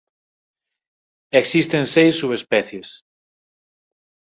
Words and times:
Existen 1.41 1.83
seis 1.93 2.13
subespecies. 2.21 2.87